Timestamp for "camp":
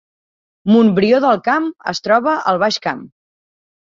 1.49-1.67, 2.87-3.07